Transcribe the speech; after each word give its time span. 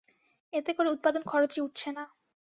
এতে 0.53 0.71
করে 0.73 0.89
উৎপাদন 0.89 1.21
খরচই 1.23 1.61
উঠছে 1.61 1.89
না। 1.91 2.03